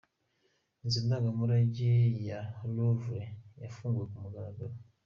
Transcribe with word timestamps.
Inzu 0.83 0.99
ndangamurage 1.05 1.93
ya 2.29 2.39
Louvre 2.73 3.21
yafunguwe 3.61 4.05
ku 4.11 4.17
mugaragaro. 4.23 4.75